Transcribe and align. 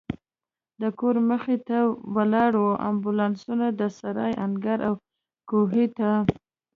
د 0.81 0.83
کور 0.99 1.15
مخې 1.29 1.57
ته 1.67 1.77
ولاړو 2.15 2.65
امبولانسونو، 2.89 3.67
د 3.79 3.81
سرای 3.97 4.31
انګړ 4.45 4.77
او 4.87 4.93
کوهي 5.49 5.85
ته. 5.97 6.09